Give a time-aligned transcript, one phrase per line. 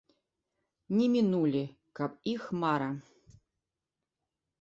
[0.99, 1.61] Не мінулі,
[1.99, 2.89] каб іх мара.